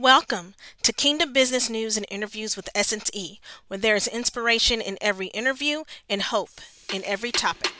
[0.00, 0.54] Welcome
[0.84, 5.26] to Kingdom Business News and Interviews with Essence E, where there is inspiration in every
[5.28, 6.60] interview and hope
[6.94, 7.72] in every topic.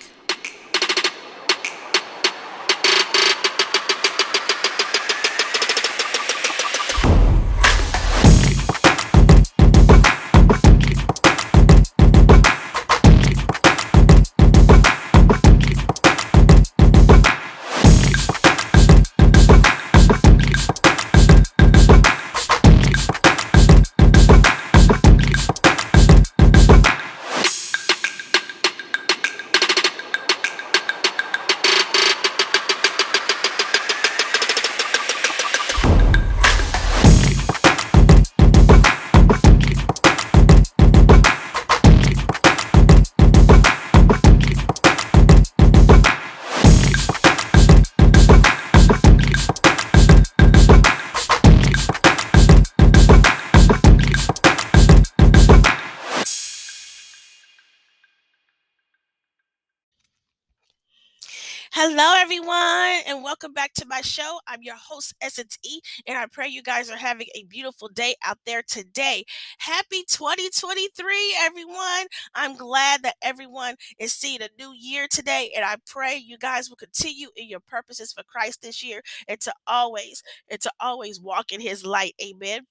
[63.41, 64.41] Welcome back to my show.
[64.48, 68.17] I'm your host, Essence E, and I pray you guys are having a beautiful day
[68.25, 69.25] out there today.
[69.58, 72.06] Happy 2023, everyone.
[72.34, 76.69] I'm glad that everyone is seeing a new year today, and I pray you guys
[76.69, 81.20] will continue in your purposes for Christ this year and to always and to always
[81.20, 82.14] walk in his light.
[82.20, 82.62] Amen.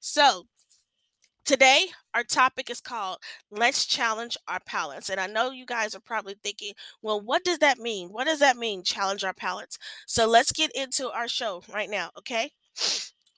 [0.00, 0.44] So,
[1.50, 3.18] Today, our topic is called
[3.50, 5.10] Let's Challenge Our Palates.
[5.10, 8.10] And I know you guys are probably thinking, well, what does that mean?
[8.10, 9.76] What does that mean, challenge our palates?
[10.06, 12.52] So let's get into our show right now, okay?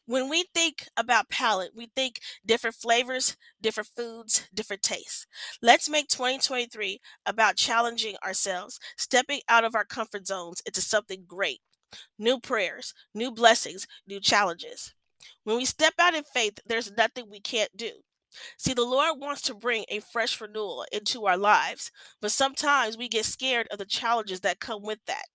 [0.05, 5.27] When we think about palate, we think different flavors, different foods, different tastes.
[5.63, 11.61] Let's make 2023 about challenging ourselves, stepping out of our comfort zones into something great.
[12.19, 14.93] New prayers, new blessings, new challenges.
[15.45, 17.91] When we step out in faith, there's nothing we can't do.
[18.57, 23.09] See, the Lord wants to bring a fresh renewal into our lives, but sometimes we
[23.09, 25.27] get scared of the challenges that come with that.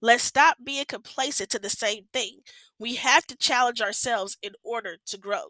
[0.00, 2.40] Let's stop being complacent to the same thing.
[2.78, 5.46] We have to challenge ourselves in order to grow.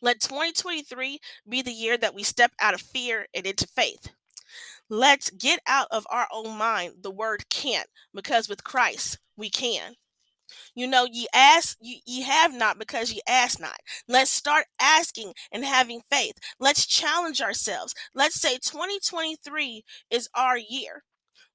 [0.00, 4.10] Let 2023 be the year that we step out of fear and into faith.
[4.88, 9.94] Let's get out of our own mind the word can't, because with Christ, we can.
[10.74, 13.78] You know, ye ask, you, ye have not because ye ask not.
[14.08, 16.34] Let's start asking and having faith.
[16.58, 17.94] Let's challenge ourselves.
[18.14, 21.02] Let's say 2023 is our year.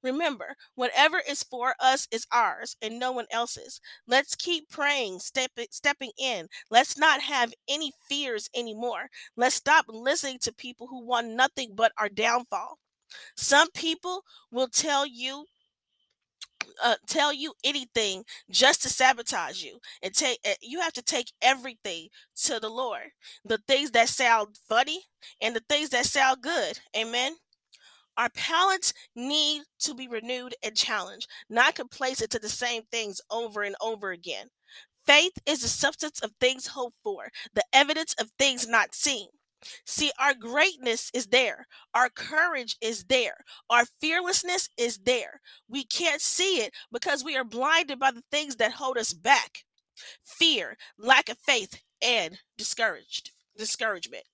[0.02, 3.80] Remember, whatever is for us is ours and no one else's.
[4.06, 6.48] Let's keep praying, step, stepping in.
[6.70, 9.08] Let's not have any fears anymore.
[9.36, 12.78] Let's stop listening to people who want nothing but our downfall.
[13.36, 15.46] Some people will tell you
[16.82, 21.32] uh, tell you anything just to sabotage you and take eh, you have to take
[21.42, 23.10] everything to the lord
[23.44, 25.00] the things that sound funny
[25.40, 27.34] and the things that sound good amen?
[28.16, 33.62] Our palates need to be renewed and challenged not complacent to the same things over
[33.62, 34.48] and over again.
[35.06, 39.28] Faith is the substance of things hoped for the evidence of things not seen
[39.86, 41.66] See, our greatness is there.
[41.94, 43.44] Our courage is there.
[43.68, 45.40] Our fearlessness is there.
[45.68, 49.64] We can't see it because we are blinded by the things that hold us back
[50.24, 53.32] fear, lack of faith, and discouraged.
[53.56, 54.24] Discouragement.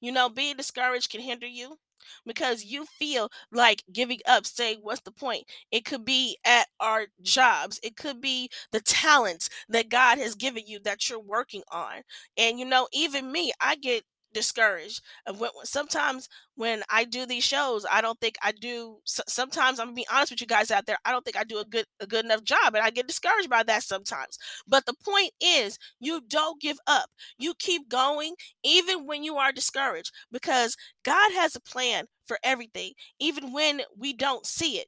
[0.00, 1.78] You know, being discouraged can hinder you
[2.26, 5.44] because you feel like giving up, saying, What's the point?
[5.70, 10.64] It could be at our jobs, it could be the talents that God has given
[10.66, 12.02] you that you're working on.
[12.36, 15.02] And, you know, even me, I get discouraged.
[15.38, 18.98] When, sometimes when I do these shows, I don't think I do.
[19.04, 20.98] Sometimes I'm gonna be honest with you guys out there.
[21.04, 23.50] I don't think I do a good a good enough job, and I get discouraged
[23.50, 24.38] by that sometimes.
[24.66, 27.10] But the point is, you don't give up.
[27.38, 32.92] You keep going, even when you are discouraged, because God has a plan for everything,
[33.18, 34.86] even when we don't see it.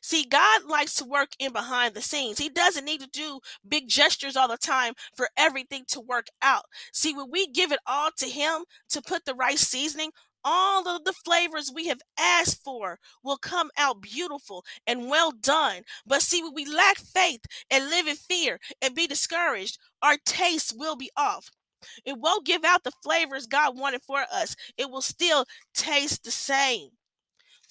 [0.00, 2.38] See, God likes to work in behind the scenes.
[2.38, 6.64] He doesn't need to do big gestures all the time for everything to work out.
[6.92, 10.10] See, when we give it all to Him to put the right seasoning,
[10.44, 15.82] all of the flavors we have asked for will come out beautiful and well done.
[16.06, 20.74] But see, when we lack faith and live in fear and be discouraged, our taste
[20.76, 21.50] will be off.
[22.04, 26.30] It won't give out the flavors God wanted for us, it will still taste the
[26.30, 26.90] same.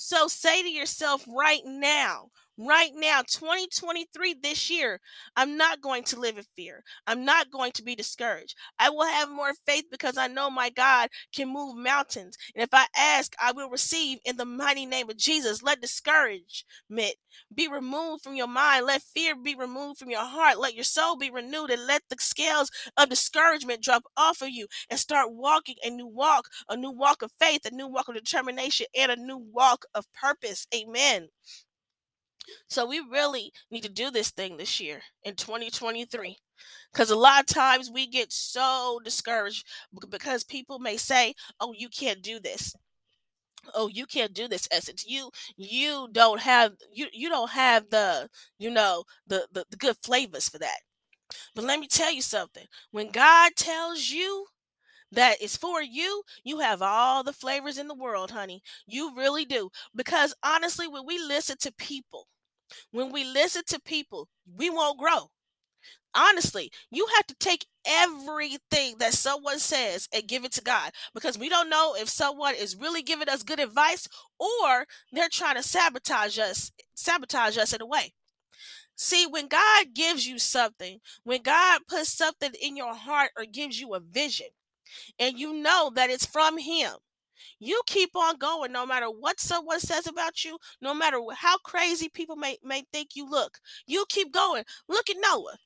[0.03, 4.99] So say to yourself right now, right now 2023 this year
[5.35, 6.83] i'm not going to live in fear.
[7.07, 8.55] I'm not going to be discouraged.
[8.79, 12.37] I will have more faith because i know my god can move mountains.
[12.55, 15.63] And if i ask i will receive in the mighty name of jesus.
[15.63, 17.15] Let discouragement
[17.53, 18.85] be removed from your mind.
[18.85, 20.59] Let fear be removed from your heart.
[20.59, 24.67] Let your soul be renewed and let the scales of discouragement drop off of you
[24.89, 28.15] and start walking a new walk a new walk of faith a new walk of
[28.15, 30.67] determination and a new walk of purpose.
[30.75, 31.29] Amen
[32.67, 36.37] so we really need to do this thing this year in 2023.
[36.91, 39.65] Because a lot of times we get so discouraged
[40.09, 42.75] because people may say, oh, you can't do this.
[43.75, 45.05] Oh, you can't do this, essence.
[45.07, 48.27] You you don't have you you don't have the
[48.57, 50.79] you know the, the the good flavors for that.
[51.55, 52.65] But let me tell you something.
[52.91, 54.47] When God tells you
[55.11, 58.63] that is for you, you have all the flavors in the world, honey.
[58.87, 59.69] You really do.
[59.95, 62.27] Because honestly, when we listen to people,
[62.91, 64.27] when we listen to people,
[64.57, 65.31] we won't grow.
[66.13, 71.37] Honestly, you have to take everything that someone says and give it to God because
[71.37, 74.07] we don't know if someone is really giving us good advice
[74.37, 78.13] or they're trying to sabotage us, sabotage us in a way.
[78.95, 83.79] See, when God gives you something, when God puts something in your heart or gives
[83.79, 84.47] you a vision,
[85.17, 86.91] and you know that it's from Him,
[87.59, 92.09] you keep on going no matter what someone says about you, no matter how crazy
[92.09, 93.59] people may, may think you look.
[93.85, 94.63] You keep going.
[94.87, 95.57] Look at Noah.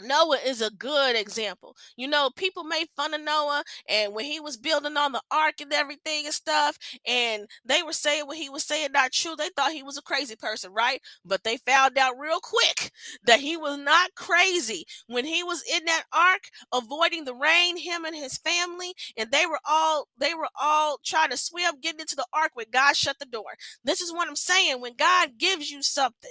[0.00, 1.76] Noah is a good example.
[1.96, 5.54] You know, people made fun of Noah and when he was building on the ark
[5.60, 9.34] and everything and stuff, and they were saying what he was saying not true.
[9.36, 11.00] They thought he was a crazy person, right?
[11.24, 12.90] But they found out real quick
[13.26, 14.84] that he was not crazy.
[15.06, 19.46] When he was in that ark avoiding the rain, him and his family, and they
[19.46, 23.18] were all they were all trying to swim, getting into the ark when God shut
[23.18, 23.54] the door.
[23.84, 24.80] This is what I'm saying.
[24.80, 26.30] When God gives you something,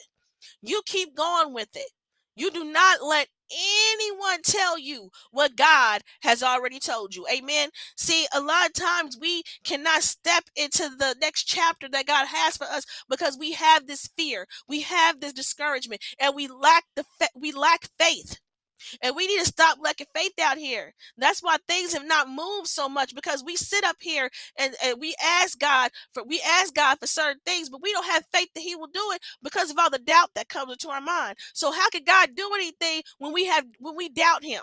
[0.62, 1.90] you keep going with it.
[2.36, 7.26] You do not let anyone tell you what God has already told you.
[7.32, 7.70] Amen.
[7.96, 12.58] See, a lot of times we cannot step into the next chapter that God has
[12.58, 17.06] for us because we have this fear, we have this discouragement, and we lack the
[17.20, 18.40] fa- we lack faith.
[19.01, 20.94] And we need to stop lacking faith out here.
[21.18, 25.00] That's why things have not moved so much because we sit up here and, and
[25.00, 28.50] we ask God for we ask God for certain things, but we don't have faith
[28.56, 31.38] that He will do it because of all the doubt that comes into our mind.
[31.54, 34.62] So how can God do anything when we have when we doubt Him?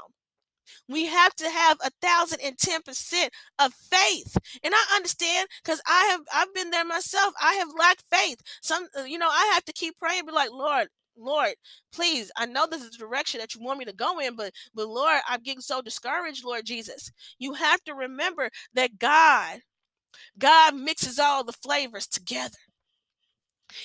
[0.88, 5.81] We have to have a thousand and ten percent of faith, and I understand because
[5.87, 7.35] I have I've been there myself.
[7.41, 8.41] I have lacked faith.
[8.62, 10.88] Some you know I have to keep praying, be like Lord,
[11.23, 11.55] Lord,
[11.93, 14.53] please, I know this is the direction that you want me to go in, but
[14.75, 17.11] but Lord, I'm getting so discouraged, Lord Jesus.
[17.39, 19.61] You have to remember that God,
[20.39, 22.57] God mixes all the flavors together.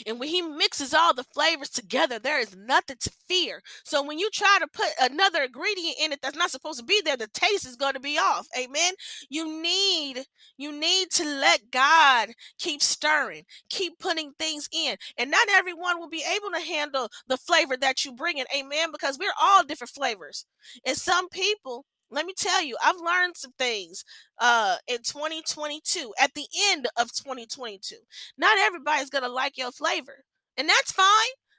[0.05, 3.61] And when he mixes all the flavors together, there is nothing to fear.
[3.83, 7.01] So when you try to put another ingredient in it that's not supposed to be
[7.03, 8.47] there, the taste is going to be off.
[8.57, 8.93] Amen.
[9.29, 10.25] You need
[10.57, 14.97] you need to let God keep stirring, keep putting things in.
[15.17, 18.45] And not everyone will be able to handle the flavor that you bring in.
[18.55, 18.89] Amen.
[18.91, 20.45] Because we're all different flavors.
[20.85, 24.03] And some people let me tell you, I've learned some things
[24.39, 27.95] uh in 2022 at the end of 2022.
[28.37, 30.23] Not everybody's gonna like your flavor,
[30.57, 31.05] and that's fine.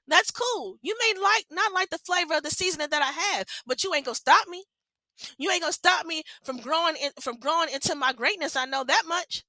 [0.06, 0.76] That's cool.
[0.82, 3.94] You may like not like the flavor of the seasoning that I have, but you
[3.94, 4.64] ain't gonna stop me.
[5.38, 8.56] You ain't gonna stop me from growing in, from growing into my greatness.
[8.56, 9.44] I know that much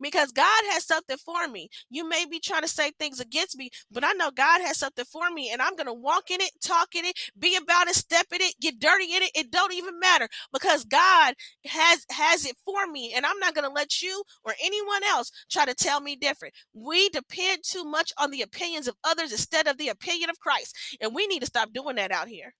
[0.00, 1.68] because God has something for me.
[1.90, 5.04] You may be trying to say things against me, but I know God has something
[5.04, 8.26] for me, and I'm gonna walk in it, talk in it, be about it, step
[8.32, 9.30] in it, get dirty in it.
[9.34, 11.34] It don't even matter because God
[11.66, 15.64] has has it for me, and I'm not gonna let you or anyone else try
[15.64, 16.54] to tell me different.
[16.74, 20.76] We depend too much on the opinions of others instead of the opinion of Christ,
[21.00, 22.54] and we need to stop doing that out here.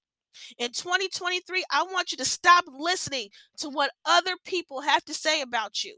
[0.59, 5.41] In 2023, I want you to stop listening to what other people have to say
[5.41, 5.97] about you.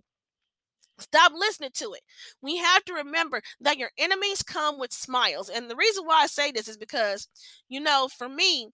[1.00, 2.02] Stop listening to it.
[2.42, 5.48] We have to remember that your enemies come with smiles.
[5.48, 7.28] And the reason why I say this is because,
[7.68, 8.68] you know, for me,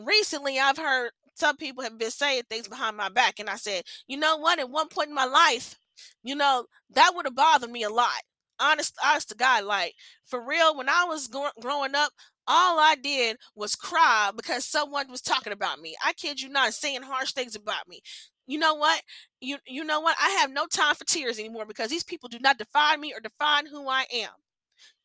[0.00, 3.38] recently I've heard some people have been saying things behind my back.
[3.38, 4.58] And I said, you know what?
[4.58, 5.76] At one point in my life,
[6.22, 8.22] you know, that would have bothered me a lot.
[8.60, 9.94] Honest, honest to God, like
[10.24, 11.28] for real, when I was
[11.60, 12.10] growing up,
[12.48, 15.94] all I did was cry because someone was talking about me.
[16.04, 18.00] I kid you not, saying harsh things about me
[18.48, 19.02] you know what?
[19.40, 20.16] You you know what?
[20.20, 23.20] I have no time for tears anymore because these people do not define me or
[23.20, 24.30] define who I am.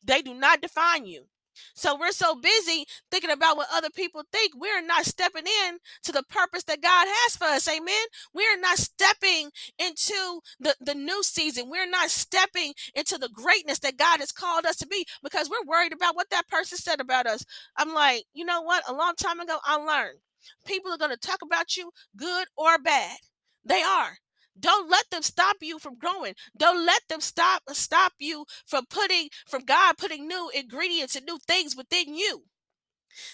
[0.04, 1.26] They do not define you.
[1.76, 4.54] So we're so busy thinking about what other people think.
[4.56, 7.68] We're not stepping in to the purpose that God has for us.
[7.68, 8.06] Amen.
[8.34, 11.70] We're not stepping into the, the new season.
[11.70, 15.70] We're not stepping into the greatness that God has called us to be because we're
[15.70, 17.46] worried about what that person said about us.
[17.78, 18.84] I'm like, you know what?
[18.88, 20.20] A long time ago, I learned
[20.66, 23.18] people are going to talk about you good or bad.
[23.66, 24.18] They are.
[24.60, 26.36] Don't let them stop you from growing.
[26.56, 31.40] Don't let them stop stop you from putting from God putting new ingredients and new
[31.48, 32.44] things within you.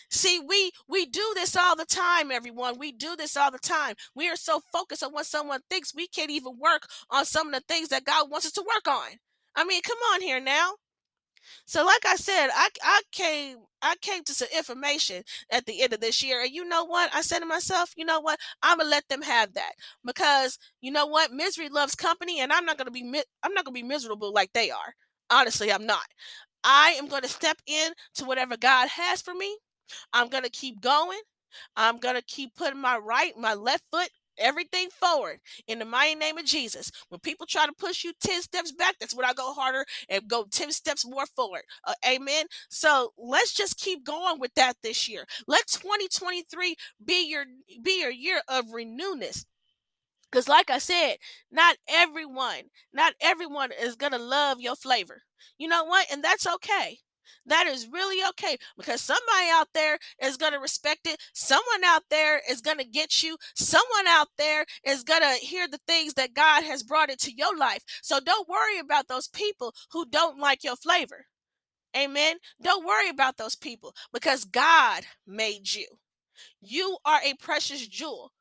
[0.10, 2.80] See, we we do this all the time, everyone.
[2.80, 3.96] We do this all the time.
[4.16, 7.54] We are so focused on what someone thinks, we can't even work on some of
[7.54, 9.18] the things that God wants us to work on.
[9.56, 10.74] I mean, come on here now.
[11.66, 15.94] So, like I said, I I came I came to some information at the end
[15.94, 17.14] of this year, and you know what?
[17.14, 18.40] I said to myself, you know what?
[18.64, 19.74] I'm gonna let them have that
[20.06, 21.32] because you know what?
[21.32, 23.04] Misery loves company, and I'm not gonna be
[23.44, 24.94] I'm not gonna be miserable like they are.
[25.30, 26.06] Honestly, I'm not.
[26.64, 29.58] I am to step in to whatever God has for me.
[30.14, 31.20] I'm to keep going.
[31.76, 36.38] I'm to keep putting my right, my left foot everything forward in the mighty name
[36.38, 36.92] of Jesus.
[37.10, 40.28] When people try to push you 10 steps back, that's when I go harder and
[40.28, 41.64] go 10 steps more forward.
[41.86, 42.46] Uh, amen.
[42.70, 45.26] So let's just keep going with that this year.
[45.48, 47.46] Let 2023 be your
[47.84, 49.46] be your year of renewness.
[50.32, 51.18] Because, like I said,
[51.52, 55.24] not everyone, not everyone is going to love your flavor.
[55.58, 56.06] You know what?
[56.12, 57.00] And that's okay.
[57.46, 61.20] That is really okay because somebody out there is going to respect it.
[61.34, 63.38] Someone out there is going to get you.
[63.56, 67.56] Someone out there is going to hear the things that God has brought into your
[67.58, 67.84] life.
[68.02, 71.26] So don't worry about those people who don't like your flavor.
[71.98, 72.38] Amen.
[72.62, 75.88] Don't worry about those people because God made you.
[76.62, 78.32] You are a precious jewel.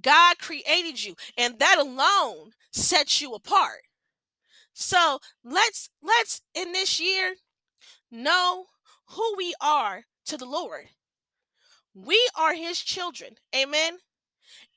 [0.00, 3.82] God created you, and that alone sets you apart.
[4.72, 7.34] So let's let's in this year
[8.12, 8.66] know
[9.06, 10.84] who we are to the Lord.
[11.94, 13.36] We are his children.
[13.54, 13.98] Amen.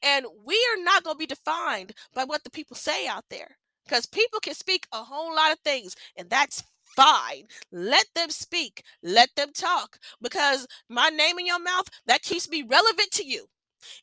[0.01, 3.57] And we are not going to be defined by what the people say out there
[3.85, 6.63] because people can speak a whole lot of things, and that's
[6.95, 7.43] fine.
[7.71, 12.63] Let them speak, let them talk because my name in your mouth that keeps me
[12.63, 13.47] relevant to you.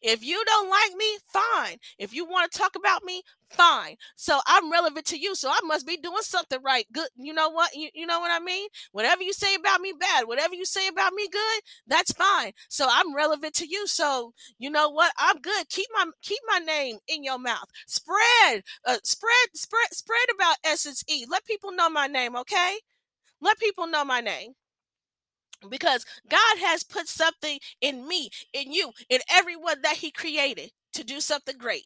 [0.01, 1.79] If you don't like me, fine.
[1.99, 3.97] If you want to talk about me, fine.
[4.17, 5.35] So I'm relevant to you.
[5.35, 6.87] So I must be doing something right.
[6.93, 7.09] Good.
[7.17, 7.75] You know what?
[7.75, 8.69] You, you know what I mean?
[8.93, 12.53] Whatever you say about me bad, whatever you say about me good, that's fine.
[12.69, 13.87] So I'm relevant to you.
[13.87, 15.13] So you know what?
[15.19, 15.69] I'm good.
[15.69, 17.69] Keep my keep my name in your mouth.
[17.87, 21.25] Spread, uh, spread, spread, spread about Essence E.
[21.29, 22.77] Let people know my name, okay?
[23.41, 24.55] Let people know my name
[25.69, 31.05] because God has put something in me, in you, in everyone that He created to
[31.05, 31.85] do something great.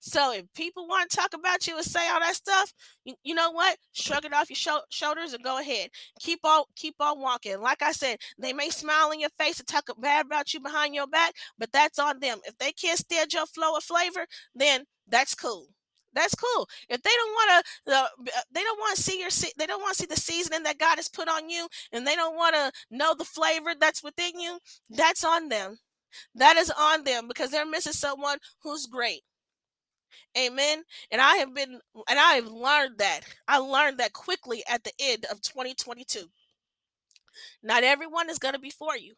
[0.00, 2.72] So if people want to talk about you and say all that stuff,
[3.04, 3.76] you, you know what?
[3.92, 5.90] Shrug it off your sh- shoulders and go ahead.
[6.20, 7.60] Keep on keep on walking.
[7.60, 10.94] Like I said, they may smile in your face and talk bad about you behind
[10.94, 12.38] your back, but that's on them.
[12.46, 15.66] If they can't stand your flow of flavor, then that's cool.
[16.12, 16.68] That's cool.
[16.88, 18.06] If they don't want to, uh,
[18.52, 20.96] they don't want to see your, they don't want to see the seasoning that God
[20.96, 24.58] has put on you, and they don't want to know the flavor that's within you.
[24.90, 25.78] That's on them.
[26.34, 29.22] That is on them because they're missing someone who's great.
[30.36, 30.82] Amen.
[31.10, 33.20] And I have been, and I have learned that.
[33.48, 36.26] I learned that quickly at the end of 2022.
[37.62, 39.14] Not everyone is going to be for you.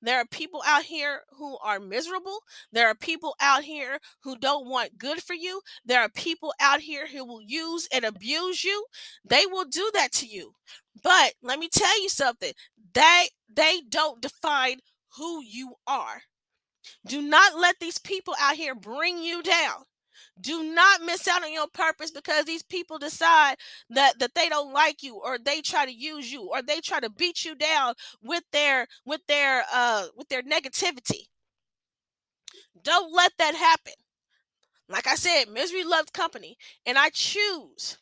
[0.00, 2.40] There are people out here who are miserable.
[2.72, 5.60] There are people out here who don't want good for you.
[5.84, 8.86] There are people out here who will use and abuse you.
[9.24, 10.54] They will do that to you.
[11.02, 12.52] But let me tell you something.
[12.92, 14.78] They they don't define
[15.16, 16.22] who you are.
[17.06, 19.84] Do not let these people out here bring you down.
[20.40, 23.56] Do not miss out on your purpose because these people decide
[23.90, 27.00] that that they don't like you or they try to use you or they try
[27.00, 31.28] to beat you down with their with their uh with their negativity.
[32.82, 33.94] Don't let that happen.
[34.88, 36.56] Like I said, misery loves company
[36.86, 37.98] and I choose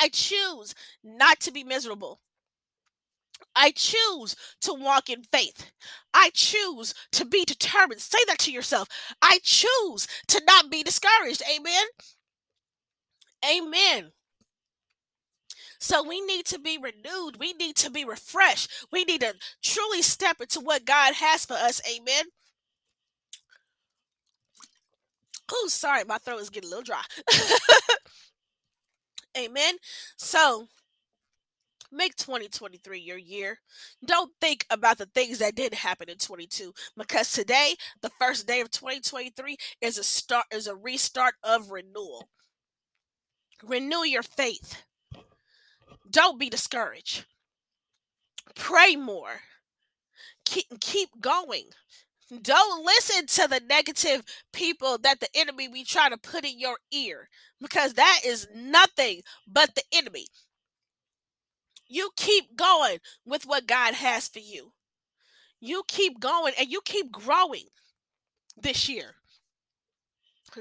[0.00, 2.20] I choose not to be miserable.
[3.56, 5.70] I choose to walk in faith.
[6.12, 8.00] I choose to be determined.
[8.00, 8.88] Say that to yourself.
[9.22, 11.42] I choose to not be discouraged.
[11.54, 11.86] Amen.
[13.48, 14.12] Amen.
[15.78, 17.38] So we need to be renewed.
[17.38, 18.70] We need to be refreshed.
[18.90, 21.80] We need to truly step into what God has for us.
[21.90, 22.24] Amen.
[25.52, 27.02] Oh, sorry, my throat is getting a little dry.
[29.38, 29.74] Amen.
[30.16, 30.68] So
[31.94, 33.60] Make 2023 your year.
[34.04, 38.60] Don't think about the things that didn't happen in 22 because today, the first day
[38.60, 42.28] of 2023 is a start is a restart of renewal.
[43.62, 44.82] Renew your faith.
[46.10, 47.26] Don't be discouraged.
[48.54, 49.40] pray more,
[50.44, 51.64] keep, keep going.
[52.42, 56.78] Don't listen to the negative people that the enemy be trying to put in your
[56.92, 57.28] ear
[57.60, 60.26] because that is nothing but the enemy.
[61.94, 64.72] You keep going with what God has for you.
[65.60, 67.68] You keep going and you keep growing
[68.60, 69.14] this year.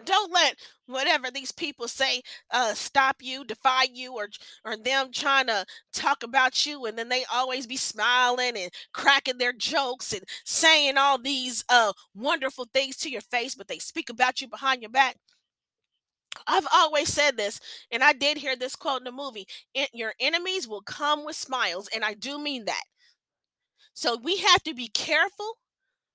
[0.05, 2.21] Don't let whatever these people say
[2.51, 4.27] uh, stop you, defy you, or
[4.63, 9.39] or them trying to talk about you, and then they always be smiling and cracking
[9.39, 14.11] their jokes and saying all these uh, wonderful things to your face, but they speak
[14.11, 15.17] about you behind your back.
[16.47, 17.59] I've always said this,
[17.91, 19.47] and I did hear this quote in the movie
[19.93, 22.83] Your enemies will come with smiles, and I do mean that.
[23.93, 25.57] So we have to be careful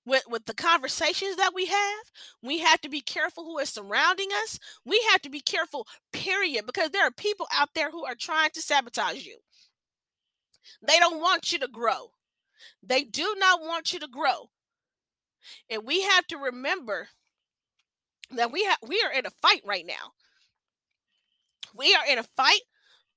[0.05, 2.05] with, with the conversations that we have.
[2.43, 4.59] We have to be careful who is surrounding us.
[4.85, 8.51] We have to be careful, period, because there are people out there who are trying
[8.55, 9.39] to sabotage you.
[10.87, 12.13] They don't want you to grow.
[12.83, 14.51] They do not want you to grow.
[15.71, 17.09] And we have to remember
[18.30, 20.12] that we have we are in a fight right now.
[21.75, 22.62] We are in a fight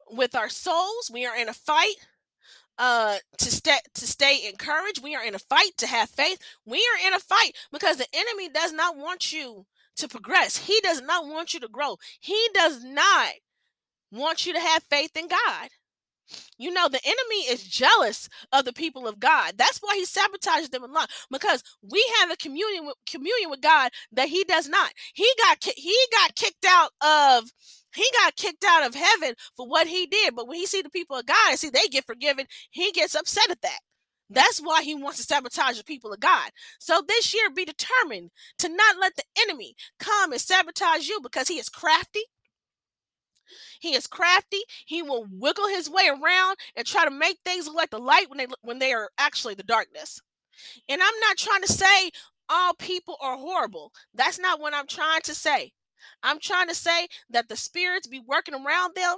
[0.10, 1.10] with our souls.
[1.12, 1.96] We are in a fight
[2.78, 5.04] uh to stay to stay encouraged.
[5.04, 6.40] We are in a fight to have faith.
[6.66, 9.66] We are in a fight because the enemy does not want you
[9.98, 10.58] to progress.
[10.58, 11.98] He does not want you to grow.
[12.20, 13.34] He does not
[14.12, 15.70] want you to have faith in God.
[16.58, 19.54] You know, the enemy is jealous of the people of God.
[19.58, 23.62] That's why he sabotaged them a lot because we have a communion with communion with
[23.62, 24.92] God that he does not.
[25.14, 27.52] He got he got kicked out of
[27.94, 30.36] he got kicked out of heaven for what he did.
[30.36, 33.16] But when he see the people of God and see they get forgiven, he gets
[33.16, 33.80] upset at that.
[34.30, 36.52] That's why he wants to sabotage the people of God.
[36.80, 41.50] So this year, be determined to not let the enemy come and sabotage you because
[41.50, 42.22] he is crafty.
[43.80, 44.62] He is crafty.
[44.86, 48.30] He will wiggle his way around and try to make things look like the light
[48.30, 50.22] when they when they are actually the darkness.
[50.90, 52.12] And I'm not trying to say
[52.50, 53.94] all people are horrible.
[54.14, 55.72] That's not what I'm trying to say.
[56.24, 59.18] I'm trying to say that the spirits be working around them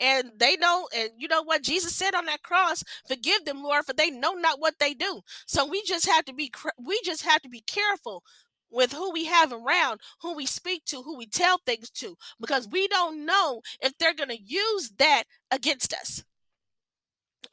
[0.00, 3.84] and they know and you know what jesus said on that cross forgive them lord
[3.84, 6.50] for they know not what they do so we just have to be
[6.84, 8.22] we just have to be careful
[8.70, 12.68] with who we have around who we speak to who we tell things to because
[12.68, 16.24] we don't know if they're going to use that against us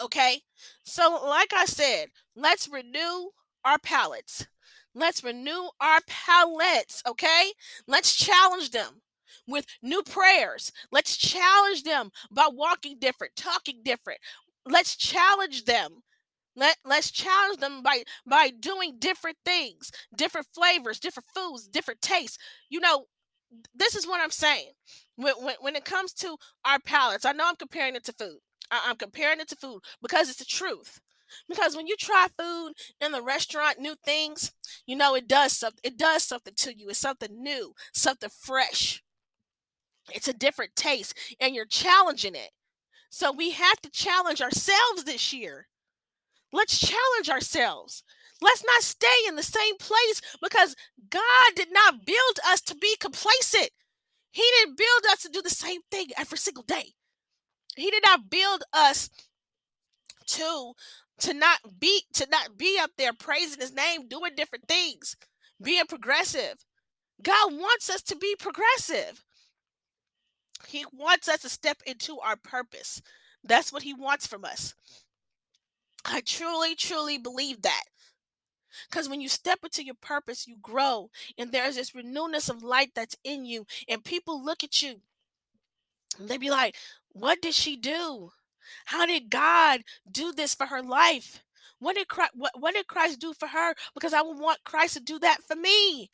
[0.02, 0.42] okay
[0.84, 3.30] so like i said let's renew
[3.64, 4.48] our palates
[4.94, 7.54] Let's renew our palates, okay?
[7.88, 9.02] Let's challenge them
[9.48, 10.72] with new prayers.
[10.92, 14.20] Let's challenge them by walking different, talking different.
[14.66, 16.04] Let's challenge them.
[16.56, 22.38] Let, let's challenge them by by doing different things, different flavors, different foods, different tastes.
[22.70, 23.06] You know,
[23.74, 24.72] this is what I'm saying.
[25.16, 28.40] When, when, when it comes to our palates, I know I'm comparing it to food.
[28.70, 31.00] I, I'm comparing it to food because it's the truth.
[31.48, 34.52] Because when you try food in the restaurant, new things,
[34.86, 35.80] you know it does something.
[35.84, 36.90] It does something to you.
[36.90, 39.02] It's something new, something fresh.
[40.14, 42.52] It's a different taste, and you're challenging it.
[43.10, 45.68] So we have to challenge ourselves this year.
[46.52, 48.04] Let's challenge ourselves.
[48.42, 50.76] Let's not stay in the same place because
[51.10, 53.70] God did not build us to be complacent.
[54.32, 56.94] He didn't build us to do the same thing every single day.
[57.76, 59.10] He did not build us
[60.28, 60.74] to
[61.20, 65.16] to not be to not be up there praising his name, doing different things,
[65.62, 66.66] being progressive.
[67.22, 69.24] God wants us to be progressive.
[70.68, 73.02] He wants us to step into our purpose.
[73.44, 74.74] That's what he wants from us.
[76.06, 77.84] I truly, truly believe that.
[78.90, 82.92] Because when you step into your purpose, you grow, and there's this renewedness of light
[82.96, 85.02] that's in you, and people look at you
[86.20, 86.76] they be like,
[87.10, 88.32] What did she do?
[88.86, 91.44] How did God do this for her life?
[91.80, 93.74] What did Christ, what, what did Christ do for her?
[93.94, 96.12] Because I would want Christ to do that for me.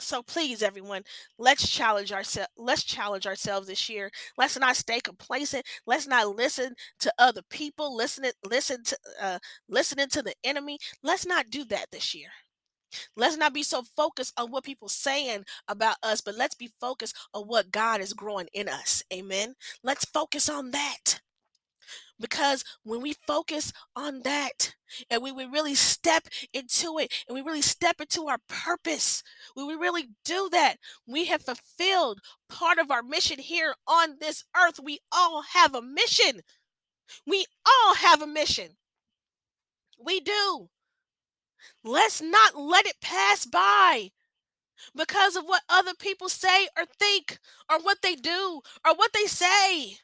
[0.00, 1.02] So please, everyone,
[1.38, 2.50] let's challenge ourselves.
[2.56, 4.10] Let's challenge ourselves this year.
[4.36, 5.66] Let's not stay complacent.
[5.86, 7.96] Let's not listen to other people.
[7.96, 10.78] Listen, listen to, uh, listening to the enemy.
[11.02, 12.28] Let's not do that this year.
[13.16, 17.16] Let's not be so focused on what people saying about us, but let's be focused
[17.34, 19.02] on what God is growing in us.
[19.12, 19.54] Amen.
[19.82, 21.20] Let's focus on that.
[22.20, 24.74] Because when we focus on that
[25.10, 29.22] and we, we really step into it and we really step into our purpose,
[29.54, 34.44] when we really do that, we have fulfilled part of our mission here on this
[34.56, 34.80] earth.
[34.82, 36.40] We all have a mission.
[37.26, 38.76] We all have a mission.
[39.98, 40.68] We do.
[41.84, 44.10] Let's not let it pass by
[44.94, 47.38] because of what other people say or think
[47.70, 49.98] or what they do or what they say.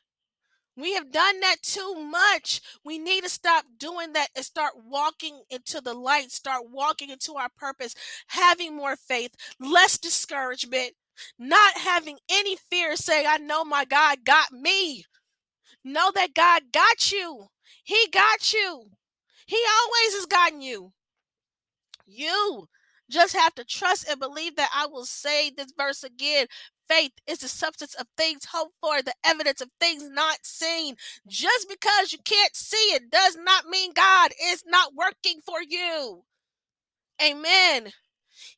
[0.76, 2.60] We have done that too much.
[2.84, 7.34] We need to stop doing that and start walking into the light, start walking into
[7.34, 7.94] our purpose,
[8.28, 10.92] having more faith, less discouragement,
[11.38, 15.04] not having any fear, saying, I know my God got me.
[15.84, 17.46] Know that God got you.
[17.84, 18.90] He got you.
[19.46, 20.92] He always has gotten you.
[22.06, 22.68] You
[23.10, 26.46] just have to trust and believe that I will say this verse again.
[26.88, 30.96] Faith is the substance of things hoped for, the evidence of things not seen.
[31.26, 36.24] Just because you can't see it does not mean God is not working for you.
[37.22, 37.92] Amen.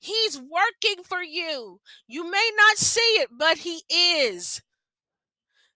[0.00, 1.80] He's working for you.
[2.06, 4.62] You may not see it, but He is.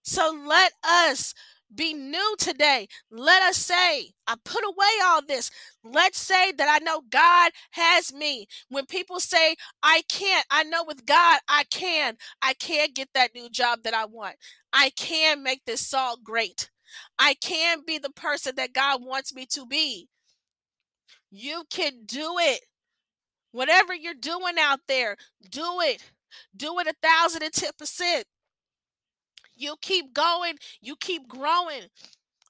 [0.03, 1.35] So let us
[1.75, 2.89] be new today.
[3.11, 5.51] Let us say, I put away all this.
[5.85, 8.47] Let's say that I know God has me.
[8.69, 12.17] When people say, I can't, I know with God, I can.
[12.43, 14.37] I can get that new job that I want.
[14.73, 16.71] I can make this salt great.
[17.19, 20.09] I can be the person that God wants me to be.
[21.31, 22.61] You can do it.
[23.53, 25.17] Whatever you're doing out there,
[25.51, 26.03] do it.
[26.57, 28.25] Do it a thousand and ten percent.
[29.61, 31.83] You keep going, you keep growing.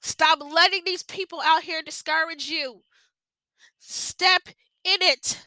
[0.01, 2.81] Stop letting these people out here discourage you.
[3.79, 4.43] Step
[4.85, 5.45] in it.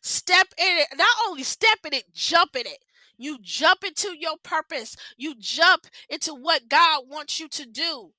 [0.00, 0.86] Step in it.
[0.96, 2.78] Not only step in it, jump in it.
[3.18, 4.96] You jump into your purpose.
[5.16, 8.12] You jump into what God wants you to do.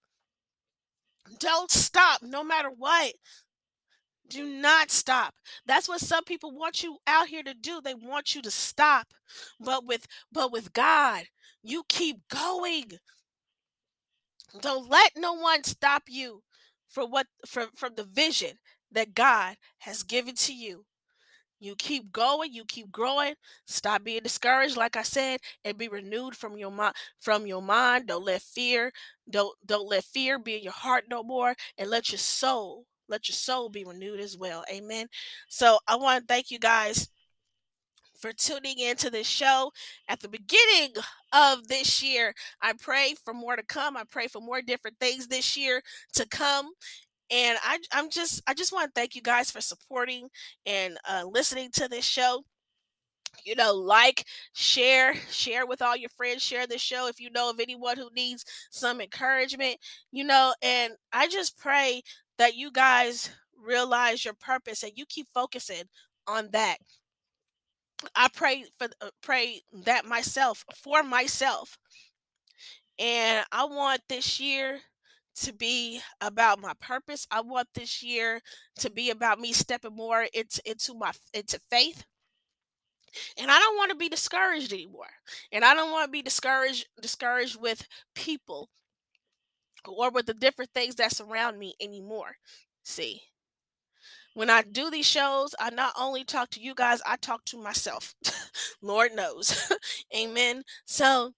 [1.40, 3.14] Don't stop no matter what.
[4.30, 5.36] Do not stop.
[5.66, 7.80] That's what some people want you out here to do.
[7.82, 9.08] They want you to stop.
[9.60, 11.24] But with but with God,
[11.68, 13.00] you keep going.
[14.62, 16.44] Don't let no one stop you
[16.88, 18.60] for what from from the vision
[18.92, 20.86] that God has given to you.
[21.60, 23.36] You keep going, you keep growing.
[23.66, 26.96] Stop being discouraged, like I said, and be renewed from your mind.
[27.20, 28.92] From your mind, don't let fear,
[29.30, 33.30] don't don't let fear be in your heart no more, and let your soul, let
[33.30, 34.64] your soul be renewed as well.
[34.72, 35.08] Amen.
[35.50, 37.10] So I want to thank you guys
[38.18, 39.72] for tuning into this show
[40.08, 40.94] at the beginning
[41.34, 42.34] of this year.
[42.62, 43.96] I pray for more to come.
[43.98, 45.82] I pray for more different things this year
[46.14, 46.72] to come
[47.30, 50.30] and I, I'm just I just want to thank you guys for supporting
[50.66, 52.44] and uh, listening to this show.
[53.46, 57.50] You know, like, share, share with all your friends, share this show if you know
[57.50, 59.78] of anyone who needs some encouragement.
[60.12, 62.02] You know, and I just pray
[62.38, 63.30] that you guys
[63.62, 65.84] realize your purpose and you keep focusing
[66.28, 66.78] on that.
[68.16, 71.78] I pray for uh, pray that myself for myself,
[73.00, 74.80] and I want this year
[75.42, 77.28] to be about my purpose.
[77.30, 78.42] I want this year
[78.80, 82.06] to be about me stepping more into into my into faith.
[83.38, 85.10] And I don't want to be discouraged anymore.
[85.52, 88.70] And I don't want to be discouraged discouraged with people
[89.86, 92.38] or with the different things that surround me anymore.
[92.84, 93.24] See.
[94.38, 97.58] When I do these shows, I not only talk to you guys, I talk to
[97.58, 98.14] myself.
[98.84, 99.72] Lord knows.
[100.16, 100.62] Amen.
[100.86, 101.32] So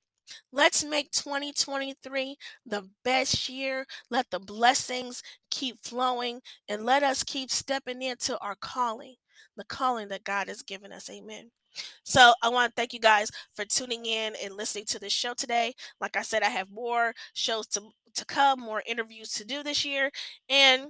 [0.52, 2.36] Let's make 2023
[2.66, 3.86] the best year.
[4.12, 9.16] Let the blessings keep flowing and let us keep stepping into our calling,
[9.58, 11.10] the calling that God has given us.
[11.10, 11.50] Amen.
[12.04, 15.34] So I want to thank you guys for tuning in and listening to this show
[15.34, 15.74] today.
[16.02, 17.82] Like I said, I have more shows to
[18.16, 20.12] to come, more interviews to do this year,
[20.50, 20.88] and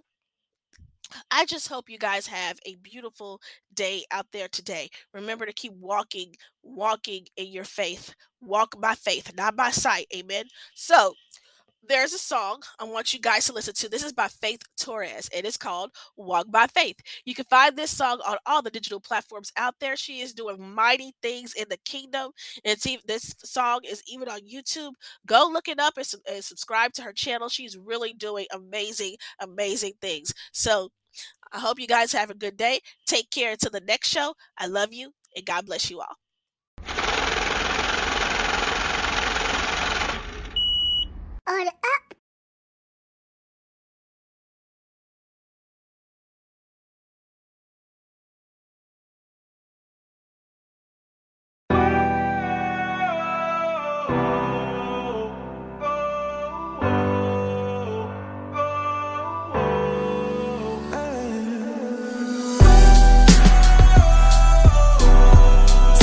[1.31, 3.41] I just hope you guys have a beautiful
[3.73, 4.89] day out there today.
[5.13, 8.13] Remember to keep walking, walking in your faith.
[8.41, 10.07] Walk by faith, not by sight.
[10.15, 10.45] Amen.
[10.75, 11.13] So,
[11.87, 13.89] there's a song I want you guys to listen to.
[13.89, 15.29] This is by Faith Torres.
[15.33, 16.97] It is called Walk by Faith.
[17.25, 19.95] You can find this song on all the digital platforms out there.
[19.95, 22.31] She is doing mighty things in the kingdom.
[22.65, 24.91] And see, this song is even on YouTube.
[25.25, 27.49] Go look it up and, and subscribe to her channel.
[27.49, 30.33] She's really doing amazing, amazing things.
[30.51, 30.89] So
[31.51, 32.81] I hope you guys have a good day.
[33.07, 34.35] Take care until the next show.
[34.57, 36.17] I love you and God bless you all.
[41.49, 42.13] Order up.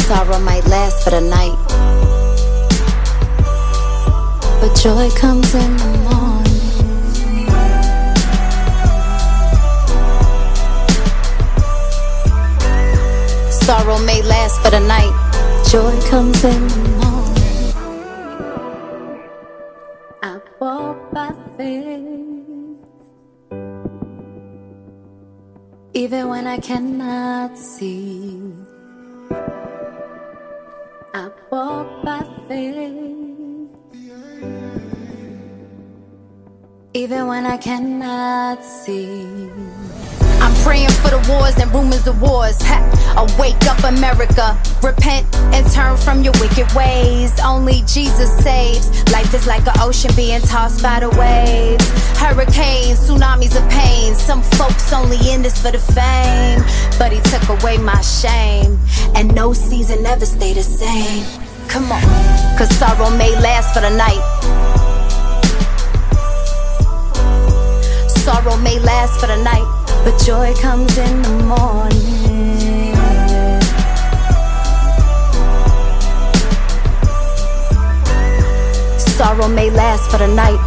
[0.06, 1.65] Sorrow might last for the night,
[4.86, 6.60] Joy comes in the morning.
[13.50, 15.12] Sorrow may last for the night.
[15.68, 17.72] Joy comes in the morning.
[20.22, 22.78] I walk by faith,
[25.94, 28.52] even when I cannot see.
[31.12, 33.35] I walk by faith
[36.96, 39.50] even when I cannot see.
[40.40, 42.56] I'm praying for the wars and rumors of wars.
[42.62, 42.78] Ha,
[43.38, 44.56] wake up, America.
[44.82, 47.38] Repent and turn from your wicked ways.
[47.40, 48.88] Only Jesus saves.
[49.12, 51.86] Life is like an ocean being tossed by the waves.
[52.18, 54.14] Hurricanes, tsunamis of pain.
[54.14, 56.64] Some folks only in this for the fame.
[56.98, 58.78] But he took away my shame.
[59.14, 61.26] And no season ever stay the same.
[61.68, 62.00] Come on,
[62.56, 64.65] cause sorrow may last for the night.
[68.26, 69.68] Sorrow may last for the night
[70.02, 72.94] but joy comes in the morning.
[78.98, 80.58] Sorrow may last for the night,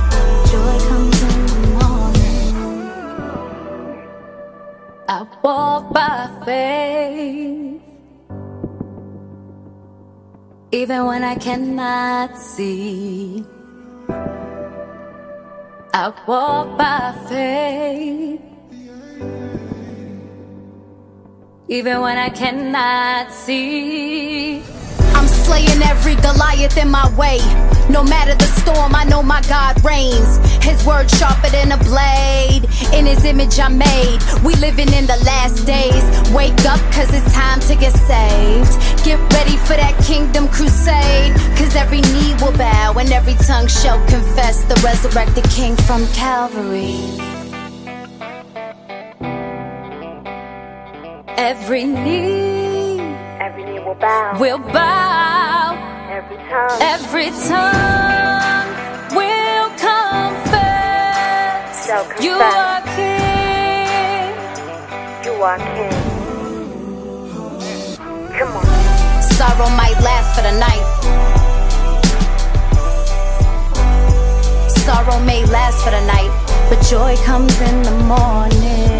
[0.49, 2.55] joy comes in the morning.
[5.09, 7.81] I walk by faith,
[10.71, 13.43] even when I cannot see.
[15.93, 18.41] I walk by faith
[21.67, 24.61] even when I cannot see.
[25.13, 27.37] I'm slaying every Goliath in my way.
[27.89, 30.39] No matter the storm, I know my God reigns.
[30.61, 32.63] His word sharper than a blade.
[32.93, 34.19] In his image I'm made.
[34.43, 36.03] We living in the last days.
[36.33, 38.73] Wake up, cause it's time to get saved.
[39.03, 41.33] Get ready for that kingdom crusade.
[41.57, 46.99] Cause every knee will bow and every tongue shall confess the resurrected king from Calvary.
[51.37, 52.99] Every knee,
[53.39, 54.37] every knee will bow.
[54.39, 55.73] Will bow.
[56.11, 58.58] Every tongue, every tongue
[61.89, 62.23] Shall confess.
[62.23, 64.29] You are King.
[65.25, 65.97] You are King.
[68.37, 68.65] Come on.
[69.23, 70.85] Sorrow might last for the night.
[74.85, 76.29] Sorrow may last for the night,
[76.69, 78.98] but joy comes in the morning.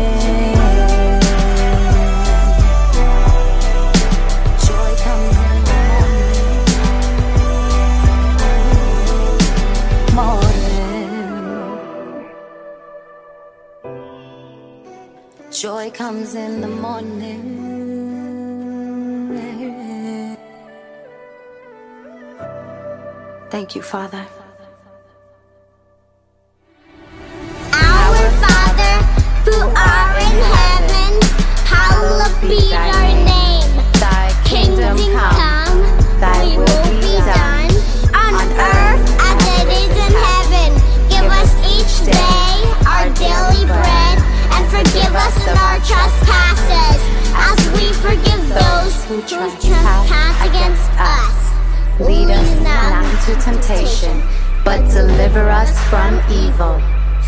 [15.60, 17.44] Joy comes in the morning.
[23.50, 24.26] Thank you, Father.
[27.74, 28.96] Our Father,
[29.44, 31.12] who art in heaven,
[31.66, 32.92] hallowed be thy
[33.26, 33.29] name.